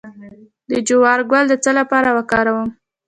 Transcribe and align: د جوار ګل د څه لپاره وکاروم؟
د 0.69 0.71
جوار 0.87 1.19
ګل 1.31 1.45
د 1.49 1.53
څه 1.63 1.71
لپاره 1.79 2.09
وکاروم؟ 2.17 2.69